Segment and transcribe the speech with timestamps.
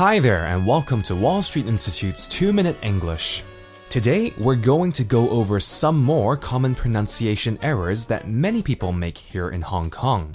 [0.00, 3.44] Hi there, and welcome to Wall Street Institute's 2 Minute English.
[3.90, 9.18] Today, we're going to go over some more common pronunciation errors that many people make
[9.18, 10.34] here in Hong Kong.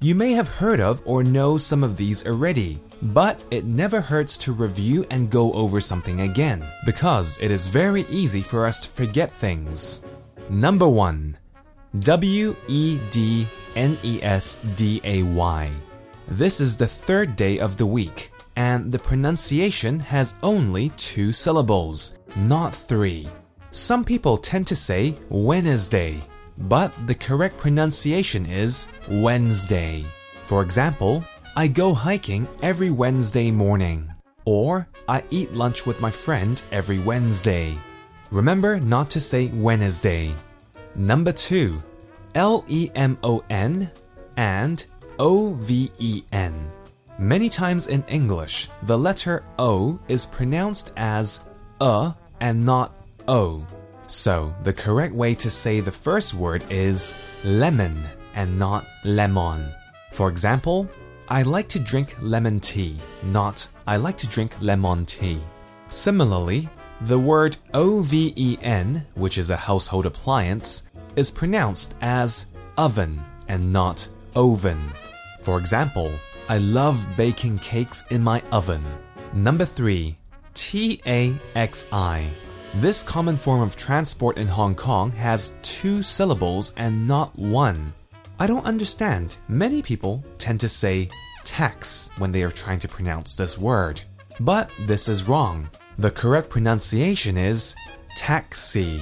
[0.00, 4.38] You may have heard of or know some of these already, but it never hurts
[4.38, 8.88] to review and go over something again, because it is very easy for us to
[8.88, 10.06] forget things.
[10.48, 11.36] Number 1
[11.98, 15.70] W E D N E S D A Y.
[16.28, 18.31] This is the third day of the week
[18.62, 23.26] and the pronunciation has only two syllables, not three.
[23.72, 26.20] Some people tend to say Wednesday,
[26.56, 30.04] but the correct pronunciation is Wednesday.
[30.44, 31.24] For example,
[31.56, 34.08] I go hiking every Wednesday morning,
[34.44, 37.74] or I eat lunch with my friend every Wednesday.
[38.30, 40.30] Remember not to say Wednesday.
[40.94, 41.82] Number two,
[42.36, 43.90] L E M O N
[44.36, 44.86] and
[45.18, 46.54] O V E N.
[47.22, 51.44] Many times in English, the letter O is pronounced as
[51.80, 52.96] a and not
[53.28, 53.64] o.
[54.08, 57.14] So, the correct way to say the first word is
[57.44, 57.96] lemon
[58.34, 59.72] and not lemon.
[60.10, 60.90] For example,
[61.28, 65.38] I like to drink lemon tea, not I like to drink lemon tea.
[65.90, 66.68] Similarly,
[67.02, 74.82] the word OVEN, which is a household appliance, is pronounced as oven and not oven.
[75.42, 76.10] For example,
[76.48, 78.84] I love baking cakes in my oven.
[79.32, 80.16] Number 3.
[80.54, 82.26] TAXI.
[82.76, 87.92] This common form of transport in Hong Kong has two syllables and not one.
[88.40, 89.36] I don't understand.
[89.46, 91.08] Many people tend to say
[91.44, 94.00] tax when they are trying to pronounce this word.
[94.40, 95.68] But this is wrong.
[95.98, 97.76] The correct pronunciation is
[98.16, 99.00] taxi.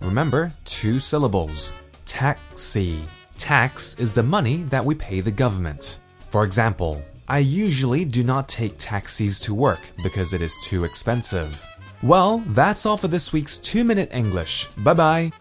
[0.00, 1.74] Remember, two syllables.
[2.04, 3.04] Taxi.
[3.36, 6.00] Tax is the money that we pay the government.
[6.30, 11.64] For example, I usually do not take taxis to work because it is too expensive.
[12.02, 14.68] Well, that's all for this week's 2 Minute English.
[14.78, 15.32] Bye bye.